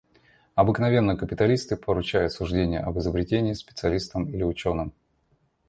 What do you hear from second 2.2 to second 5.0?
суждение об изобретении специалистам или ученым.